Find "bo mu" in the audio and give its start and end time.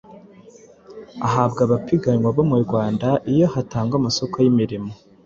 2.35-2.57